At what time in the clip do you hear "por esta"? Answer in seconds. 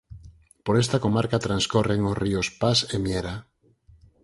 0.65-1.01